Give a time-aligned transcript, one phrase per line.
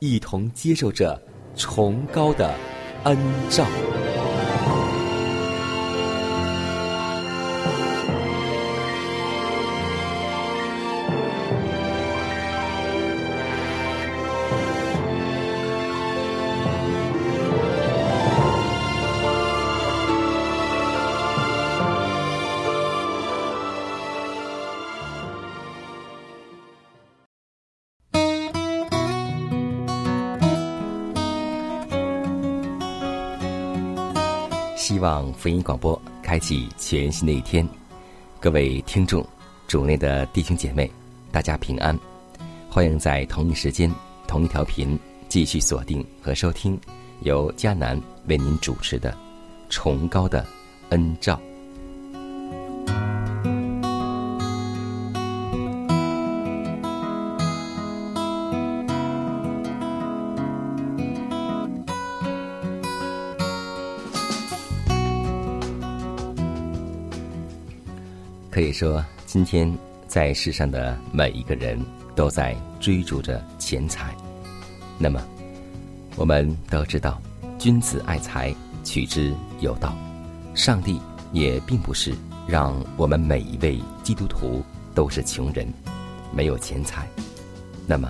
[0.00, 1.20] 一同接受着
[1.54, 2.54] 崇高的
[3.04, 3.16] 恩
[3.50, 3.66] 照。
[35.10, 37.68] 让福音广播开启全新的一天，
[38.38, 39.26] 各位听众、
[39.66, 40.88] 主内的弟兄姐妹，
[41.32, 41.98] 大家平安！
[42.68, 43.92] 欢迎在同一时间、
[44.28, 44.96] 同一条频
[45.28, 46.80] 继续锁定和收听
[47.22, 49.10] 由迦南为您主持的
[49.68, 50.46] 《崇高的
[50.90, 51.34] 恩照》。
[68.70, 69.76] 以说，今天
[70.06, 71.76] 在世上的每一个人
[72.14, 74.14] 都在追逐着钱财。
[74.96, 75.20] 那么，
[76.14, 77.20] 我们都知道，
[77.58, 78.54] 君子爱财，
[78.84, 79.92] 取之有道。
[80.54, 81.00] 上帝
[81.32, 82.14] 也并不是
[82.46, 84.62] 让我们每一位基督徒
[84.94, 85.66] 都是穷人，
[86.32, 87.08] 没有钱财。
[87.88, 88.08] 那么，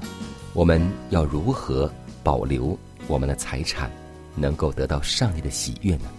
[0.52, 1.90] 我们要如何
[2.22, 3.90] 保留我们的财产，
[4.34, 6.10] 能够得到上帝的喜悦呢？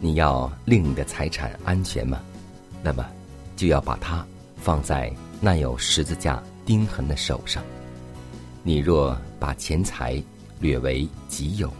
[0.00, 2.20] 你要令你的财产安全吗？
[2.82, 3.06] 那么，
[3.56, 4.26] 就要把它
[4.56, 7.62] 放在那有十字架钉痕的手上。
[8.62, 10.22] 你若把钱财
[10.60, 11.72] 掠为己有，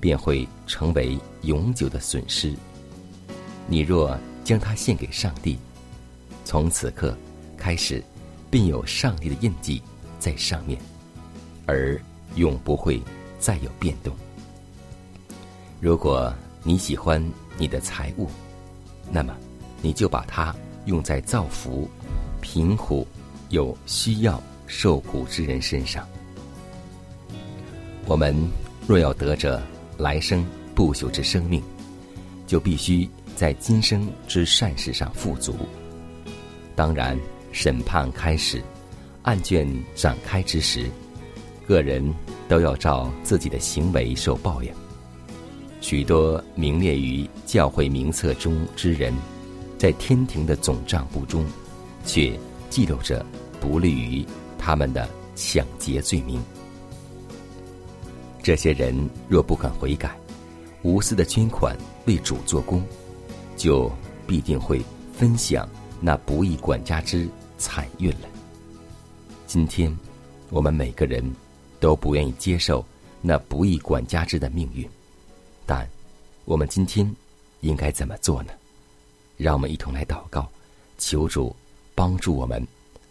[0.00, 2.54] 便会成为永久的损失。
[3.66, 5.58] 你若将它献给上帝，
[6.44, 7.16] 从此刻
[7.56, 8.02] 开始，
[8.50, 9.82] 便有上帝的印记
[10.18, 10.80] 在上面，
[11.66, 12.00] 而
[12.36, 13.02] 永不会
[13.38, 14.14] 再有变动。
[15.80, 17.22] 如果你喜欢
[17.58, 18.28] 你的财物，
[19.10, 19.36] 那么
[19.80, 20.54] 你就把它
[20.86, 21.88] 用在造福
[22.40, 23.06] 贫苦、
[23.50, 26.06] 有需要、受苦之人身上。
[28.06, 28.34] 我们
[28.86, 29.60] 若要得着
[29.96, 30.44] 来生
[30.74, 31.62] 不朽之生命，
[32.46, 35.54] 就必须在今生之善事上富足。
[36.74, 37.18] 当然，
[37.52, 38.62] 审判开始，
[39.22, 40.88] 案卷展开之时，
[41.66, 42.14] 个人
[42.48, 44.72] 都要照自己的行为受报应。
[45.80, 49.12] 许多名列于教会名册中之人，
[49.78, 51.46] 在天庭的总账簿中，
[52.04, 52.36] 却
[52.68, 53.24] 记录着
[53.60, 54.26] 不利于
[54.58, 56.42] 他们的抢劫罪名。
[58.42, 60.18] 这些人若不肯悔改，
[60.82, 62.82] 无私的捐款为主做工，
[63.56, 63.90] 就
[64.26, 65.68] 必定会分享
[66.00, 68.28] 那不义管家之惨运了。
[69.46, 69.96] 今天，
[70.50, 71.24] 我们每个人
[71.78, 72.84] 都不愿意接受
[73.22, 74.88] 那不义管家之的命运。
[75.64, 75.88] 但，
[76.44, 77.08] 我们今天
[77.60, 78.52] 应该怎么做呢？
[79.38, 80.48] 让我们一同来祷告，
[80.98, 81.54] 求主
[81.94, 82.60] 帮助我们，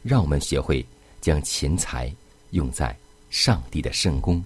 [0.03, 0.85] 让我们学会
[1.21, 2.13] 将钱财
[2.51, 2.93] 用在
[3.29, 4.43] 上帝的圣功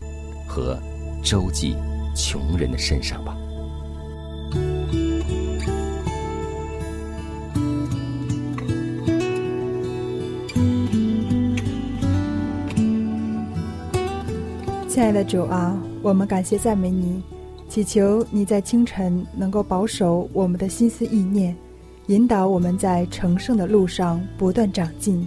[0.48, 0.80] 和
[1.24, 1.75] 周济
[2.16, 3.36] 穷人的身上吧。
[14.88, 17.24] 亲爱的主啊，我们感谢赞美你。
[17.68, 21.56] 祈求你在清晨能够保守我们的心思意念，
[22.12, 25.25] 引导我们在成圣的路上不断长进，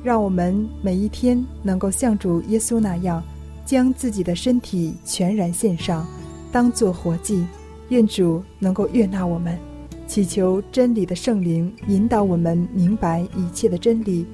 [0.00, 3.20] 让我们每一天能够像主耶稣那样，
[3.66, 6.06] 将自己的身体全然献上，
[6.52, 7.44] 当作活祭，
[7.88, 9.58] 愿主能够悦纳我们，
[10.06, 14.24] 祈求真理的圣灵引导我们明白一切的真理，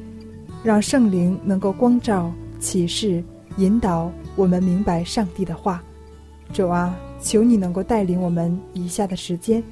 [0.62, 3.24] 让圣灵能够光照、启示、
[3.56, 5.82] 引导我们明白上帝的话。
[6.52, 9.64] 主啊，求你能够带领我们以下的时间，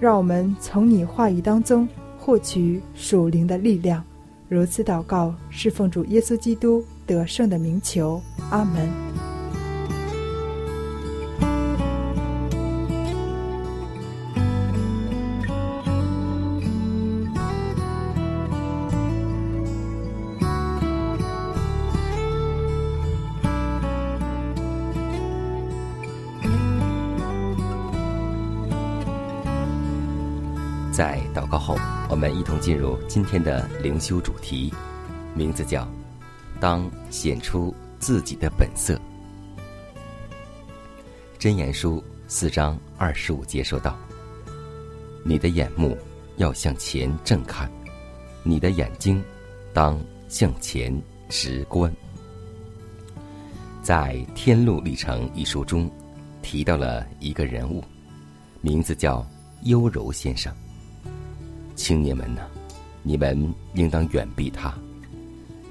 [0.00, 1.86] 让我们从你话语当中
[2.18, 4.02] 获取属灵的力量。
[4.48, 8.20] 如此祷告，是奉主耶稣基督得胜的名求。
[8.50, 9.29] 阿门。
[32.60, 34.72] 进入今天的灵修主题，
[35.34, 35.88] 名字叫
[36.60, 39.00] “当显出自己的本色”。
[41.38, 43.98] 真言书四章二十五节说道
[45.24, 45.96] ：“你的眼目
[46.36, 47.70] 要向前正看，
[48.42, 49.24] 你的眼睛
[49.72, 49.98] 当
[50.28, 50.94] 向前
[51.30, 51.90] 直观。”
[53.82, 55.90] 在《天路历程》一书中，
[56.42, 57.82] 提到了一个人物，
[58.60, 59.26] 名字叫
[59.62, 60.54] 优柔先生。
[61.80, 62.42] 青年们呢，
[63.02, 64.70] 你们应当远避他。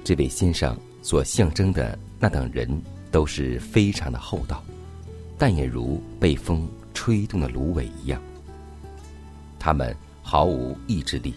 [0.02, 2.68] 这位先生所象征的那等人
[3.12, 4.60] 都是非常的厚道，
[5.38, 8.20] 但也如被风吹动的芦苇一样。
[9.56, 11.32] 他们毫无意志力。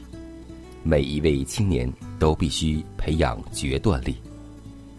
[0.81, 1.87] 每一位青年
[2.17, 4.17] 都必须培养决断力。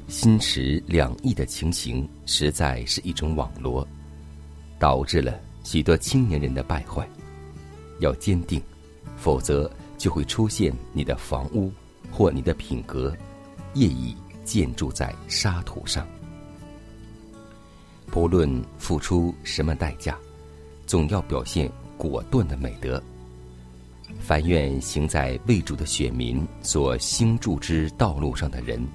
[0.07, 3.87] 心持两翼的情形实在是一种网罗，
[4.79, 5.35] 导致了
[5.65, 7.05] 许多青年人的败坏。
[7.99, 8.63] 要坚定。
[9.17, 11.73] 否则，就会出现你的房屋
[12.11, 13.17] 或你的品格
[13.73, 14.15] 业已
[14.45, 16.07] 建筑在沙土上。
[18.07, 20.19] 不论付出什么代价，
[20.87, 23.03] 总要表现果断的美德。
[24.21, 28.87] 凡愿行在为主的选民所兴筑之道路上的人，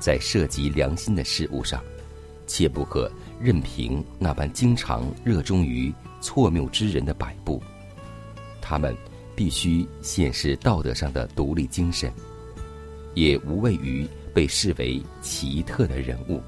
[0.00, 1.80] 在涉及良心的事物上，
[2.46, 3.10] 切不可
[3.40, 7.62] 任凭那般经常热衷于错谬之人的摆布。
[8.60, 8.94] 他们。
[9.34, 12.12] 必须显示道德上的独立精神，
[13.14, 16.40] 也无畏于被视为奇特的人物。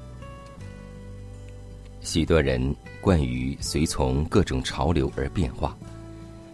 [2.01, 5.75] 许多人惯于随从各种潮流而变化，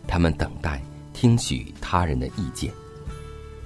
[0.07, 0.81] 他们等待
[1.11, 2.71] 听取他人的意见，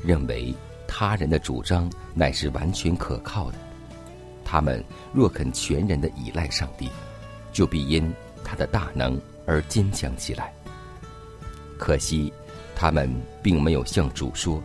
[0.03, 0.53] 认为
[0.87, 3.57] 他人的主张乃是完全可靠的。
[4.43, 4.83] 他们
[5.13, 6.89] 若肯全然的依赖上帝，
[7.53, 8.11] 就必因
[8.43, 10.51] 他的大能而坚强起来。
[11.77, 12.33] 可惜。
[12.75, 13.09] 他们
[13.41, 14.61] 并没有向主说：“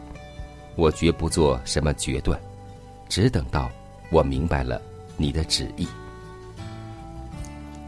[0.76, 2.38] 我绝不做什么决断，
[3.08, 3.70] 只等到
[4.10, 4.82] 我明白了
[5.16, 5.86] 你的旨意。”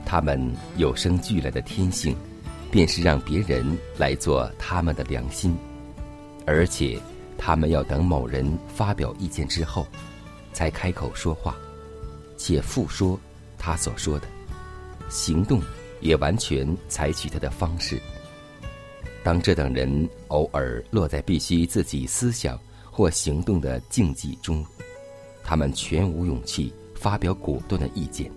[0.07, 0.41] 他们
[0.77, 2.17] 有生俱来的天性，
[2.71, 5.57] 便是让别人来做他们的良心，
[6.47, 7.01] 而且
[7.37, 9.87] 他们要等某人发表意见之后，
[10.53, 11.57] 才开口说话，
[12.37, 13.19] 且复说
[13.59, 14.29] 他所说的，
[15.09, 15.61] 行动
[16.01, 17.99] 也完全采取他的方式。
[19.25, 22.59] 当这等人偶尔落在必须自己思想
[22.91, 24.65] 或行动的境地中，
[25.45, 28.31] 他们全无勇气发表果断的意见。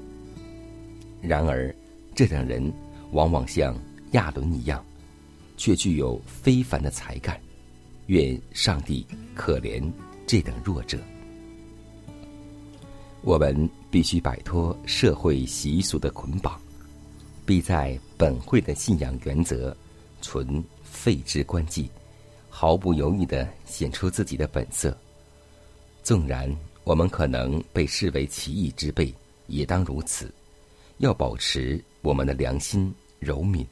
[1.21, 1.75] 然而，
[2.13, 2.71] 这等人
[3.11, 3.75] 往往像
[4.11, 4.85] 亚伦一样，
[5.57, 7.39] 却具有非凡的才干。
[8.06, 9.92] 愿上帝可怜
[10.27, 10.99] 这等弱者。
[13.23, 16.61] 我们必须摆脱社会习俗的捆绑，
[17.44, 19.75] 必在本会的信仰原则
[20.21, 20.63] 存。
[21.06, 21.88] 废之关计，
[22.50, 24.97] 毫不犹豫的显出自己的本色。
[26.02, 26.52] 纵然
[26.83, 29.14] 我们可能被视为奇异之辈，
[29.45, 30.33] 也当如此。
[30.97, 33.64] 要保持我们的良心柔敏，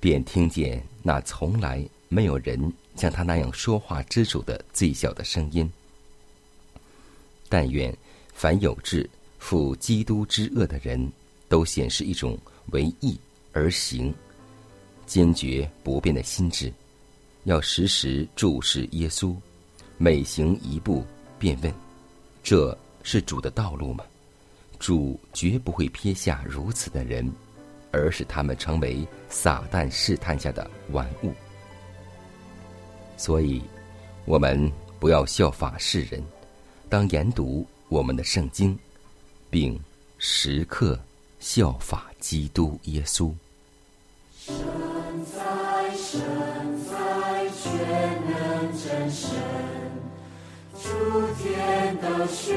[0.00, 2.60] 便听见那从来没有人
[2.96, 5.70] 像他那样说话之主的最小的声音。
[7.48, 7.96] 但愿
[8.34, 9.08] 凡有志
[9.38, 11.08] 负基督之恶的人，
[11.48, 12.36] 都显示一种
[12.72, 13.16] 为义
[13.52, 14.12] 而行。
[15.06, 16.72] 坚决不变的心智，
[17.44, 19.34] 要时时注视耶稣，
[19.96, 21.04] 每行一步
[21.38, 21.72] 便问：
[22.42, 24.04] 这是主的道路吗？
[24.78, 27.32] 主绝不会撇下如此的人，
[27.92, 31.32] 而使他们成为撒旦试探下的玩物。
[33.16, 33.62] 所以，
[34.26, 36.22] 我们不要效法世人，
[36.90, 38.78] 当研读我们的圣经，
[39.48, 39.80] 并
[40.18, 40.98] 时刻
[41.38, 43.32] 效法基督耶稣。
[46.16, 46.24] 神
[46.88, 47.62] 在，全
[48.24, 49.36] 能真神，
[50.80, 50.86] 诸
[51.36, 52.56] 天都宣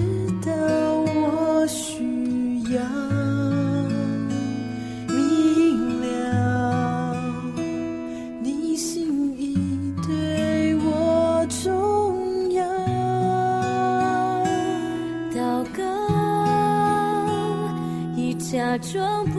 [18.81, 19.30] 装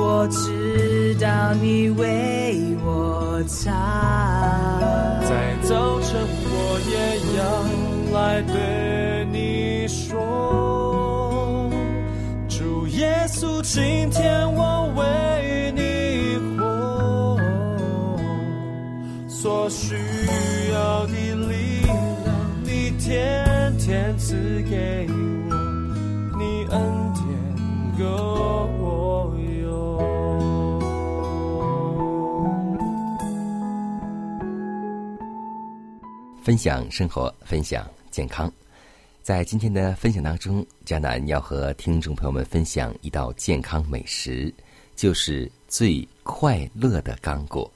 [0.00, 3.72] 我知道你为我擦。
[5.28, 7.42] 在早晨，我也要
[8.16, 11.68] 来对你说，
[12.48, 14.77] 主耶稣，今天我
[36.48, 38.50] 分享生活，分享健康。
[39.22, 44.50] 在今天的分享当中，迦南要和听众朋友们分享一道健康美食，
[44.96, 47.70] 就是最快乐的干果。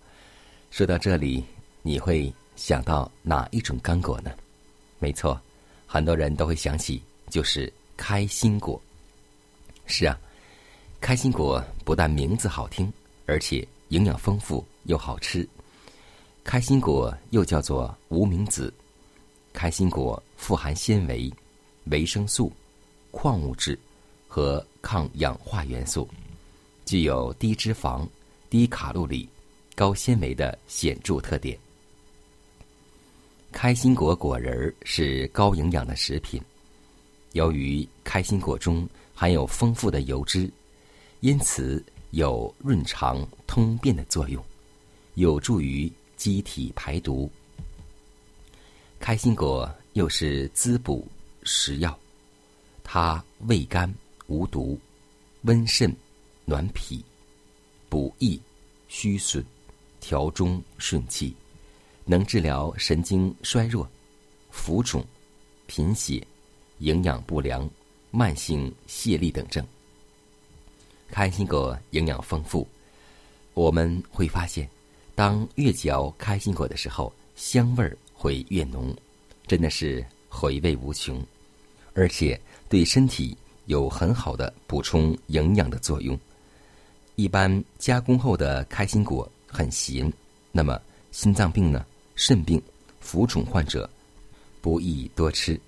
[0.71, 1.45] 说到这里，
[1.83, 4.31] 你会想到哪一种干果呢？
[4.99, 5.38] 没错，
[5.87, 8.81] 很多人都会想起就是开心果。
[9.85, 10.19] 是啊，
[10.99, 12.91] 开心果不但名字好听，
[13.26, 15.47] 而且营养丰富又好吃。
[16.45, 18.73] 开心果又叫做无名子，
[19.53, 21.33] 开心果富含纤维、
[21.85, 22.53] 维生素、
[23.11, 23.79] 矿物质
[24.27, 26.09] 和抗氧化元素，
[26.85, 28.07] 具有低脂肪、
[28.51, 29.29] 低卡路里、
[29.77, 31.59] 高纤维的显著特点。
[33.53, 36.43] 开心果果仁儿是高营养的食品，
[37.33, 40.51] 由于开心果中含有丰富的油脂，
[41.21, 44.43] 因此有润肠通便的作用，
[45.15, 45.91] 有助于
[46.23, 47.29] 机体排毒。
[49.00, 51.05] 开心果又是滋补
[51.42, 51.99] 食药，
[52.85, 53.92] 它味甘
[54.29, 54.79] 无毒，
[55.40, 55.92] 温肾
[56.44, 57.05] 暖脾，
[57.88, 58.40] 补益
[58.87, 59.44] 虚损，
[60.01, 61.35] 调中顺气，
[62.05, 63.90] 能治疗神经衰弱、
[64.53, 65.05] 浮肿、
[65.66, 66.25] 贫血、
[66.79, 67.68] 营养不良、
[68.12, 69.66] 慢性泄痢等症。
[71.11, 72.64] 开心果营养丰富，
[73.55, 74.70] 我们会发现，
[75.14, 78.94] 当越嚼开心果的时候，香味儿会越浓，
[79.46, 81.22] 真的是回味无穷，
[81.94, 86.18] 而且对身体有很好的补充营养的作用。
[87.16, 90.11] 一般加工后的开心果很咸，
[90.51, 92.61] 那么心脏病呢、肾病、
[93.01, 93.88] 浮肿患者
[94.62, 95.61] 不宜多吃。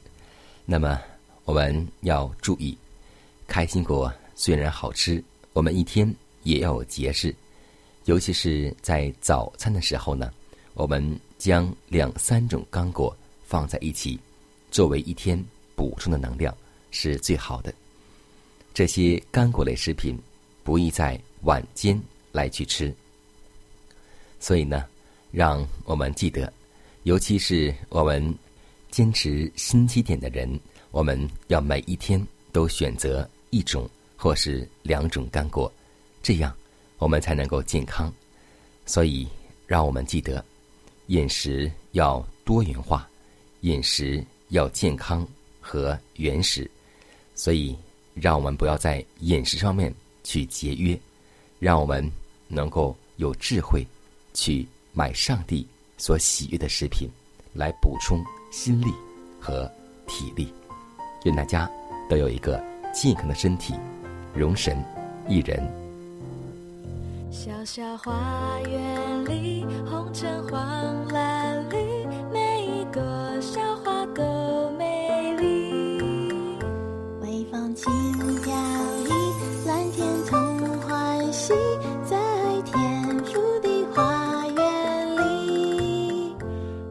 [0.64, 0.98] 那么
[1.44, 2.76] 我们要注意，
[3.46, 6.12] 开心果虽然好吃，我们一天
[6.44, 7.34] 也要节制，
[8.04, 10.32] 尤其是在早餐的时候呢，
[10.74, 14.18] 我们将两三种干果放在一起，
[14.70, 15.42] 作为一天
[15.74, 16.54] 补充的能量
[16.90, 17.72] 是最好的。
[18.74, 20.18] 这些干果类食品
[20.62, 22.00] 不宜在晚间
[22.32, 22.92] 来去吃，
[24.40, 24.84] 所以呢，
[25.30, 26.52] 让我们记得，
[27.04, 28.34] 尤其是我们
[28.90, 30.58] 坚持新起点的人，
[30.90, 32.20] 我们要每一天
[32.52, 35.72] 都选择一种或是两种干果，
[36.22, 36.54] 这样
[36.98, 38.12] 我们才能够健康。
[38.86, 39.26] 所以，
[39.66, 40.44] 让我们记得，
[41.06, 43.08] 饮食要多元化，
[43.62, 45.26] 饮食要健康
[45.60, 46.70] 和原始。
[47.34, 47.76] 所以，
[48.14, 50.98] 让我们不要在饮食上面去节约，
[51.58, 52.08] 让我们
[52.46, 53.86] 能够有智慧
[54.34, 57.10] 去买上帝所喜悦的食品，
[57.52, 58.92] 来补充心力
[59.40, 59.70] 和
[60.06, 60.52] 体力。
[61.24, 61.70] 愿大家
[62.08, 63.74] 都有一个健康的身体，
[64.34, 64.76] 容神
[65.26, 65.83] 一人。
[67.34, 73.02] 小小花园里，红橙黄蓝绿，每一朵
[73.40, 76.00] 小花都美丽。
[77.20, 77.92] 微风轻
[78.40, 78.54] 飘
[79.04, 79.10] 逸，
[79.66, 81.52] 蓝天同欢喜，
[82.04, 82.16] 在
[82.64, 86.36] 天父的花园里。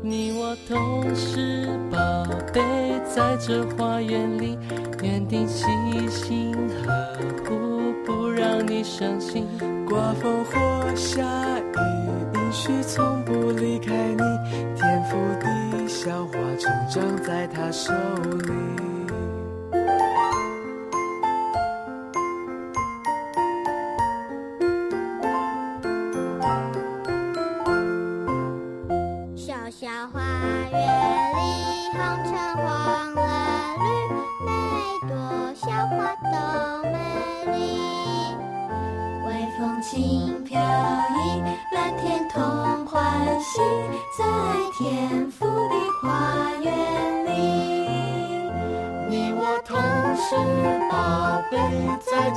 [0.01, 0.75] 你我都
[1.15, 1.97] 是宝
[2.53, 2.61] 贝，
[3.05, 4.59] 在这花园里，
[5.01, 5.65] 园丁细
[6.09, 6.53] 心
[6.85, 9.47] 呵护，不让你伤心。
[9.93, 10.72] 刮风或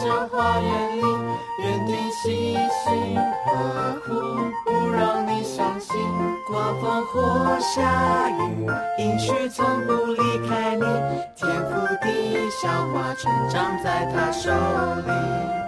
[0.06, 1.02] 这花园里，
[1.58, 4.14] 园丁细心呵护，
[4.64, 5.96] 不让你伤心。
[6.46, 10.84] 刮风或下雨，应许从不离开你。
[11.34, 15.65] 天赋地小花成长在他手里。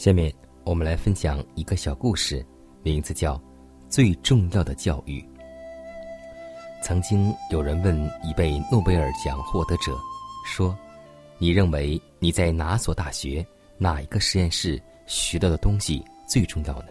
[0.00, 0.34] 下面
[0.64, 2.42] 我们来分享一个小故事，
[2.82, 3.34] 名字叫
[3.86, 5.20] 《最重要的教育》。
[6.82, 9.94] 曾经有人问一位诺贝尔奖获得者
[10.46, 10.74] 说
[11.36, 16.88] ：“你认为你在哪所大学、哪一个实验室学到的东西最重要呢？”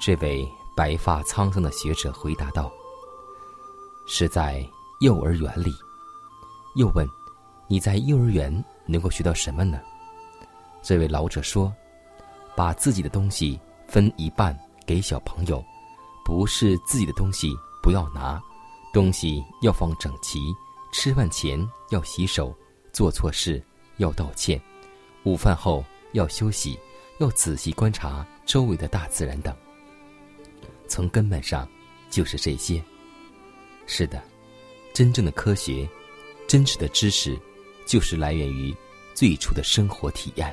[0.00, 2.70] 这位白发苍苍的学者回答道
[4.06, 4.64] ：“是在
[5.00, 5.72] 幼儿园里。”
[6.78, 7.04] 又问
[7.66, 9.80] ：“你在幼儿园能够学到什么呢？”
[10.80, 11.74] 这位老者说
[12.58, 15.64] ：“把自己的东西分一半给小朋友，
[16.24, 18.42] 不是自己的东西不要拿，
[18.92, 20.40] 东西要放整齐。
[20.90, 22.52] 吃饭前要洗手，
[22.92, 23.62] 做错事
[23.98, 24.60] 要道歉，
[25.22, 26.76] 午饭后要休息，
[27.20, 29.54] 要仔细观察周围的大自然等。
[30.88, 31.68] 从根本上，
[32.10, 32.82] 就是这些。
[33.86, 34.20] 是的，
[34.92, 35.88] 真正的科学，
[36.48, 37.38] 真实的知识，
[37.86, 38.74] 就是来源于
[39.14, 40.52] 最初的生活体验。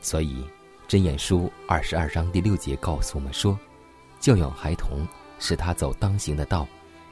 [0.00, 0.34] 所以，
[0.88, 3.58] 《箴言书》二十二章第六节告诉我们说
[4.20, 5.04] ：“教养孩童，
[5.40, 6.64] 使他走当行的道，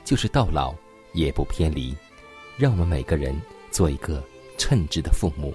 [0.05, 0.73] 就是到老
[1.13, 1.93] 也不偏离。”
[2.57, 3.35] 让我们每个人
[3.73, 4.23] 做一个
[4.57, 5.53] 称职的父母，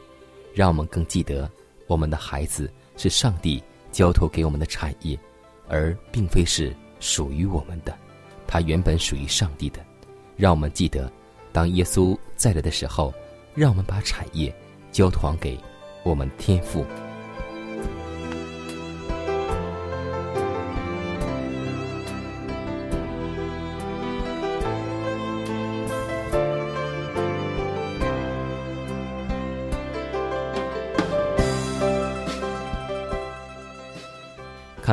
[0.54, 1.50] 让我们更记得，
[1.88, 5.18] 我们的孩子是上帝交托给我们的产业，
[5.70, 7.98] 而并非是属于我们的。
[8.46, 9.80] 他原本属于上帝的。
[10.36, 11.10] 让我们记得，
[11.54, 13.14] 当耶稣再来的时候，
[13.56, 14.54] 让我们把产业
[14.92, 15.58] 交托给
[16.04, 16.86] 我们天父。